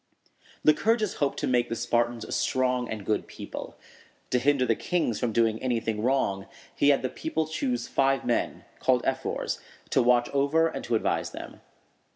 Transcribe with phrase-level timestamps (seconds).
[0.63, 3.77] Lycurgus hoped to make the Spartans a strong and good people.
[4.31, 8.65] To hinder the kings from doing anything wrong, he had the people choose five men,
[8.79, 9.59] called ephors,
[9.91, 11.61] to watch over and to advise them.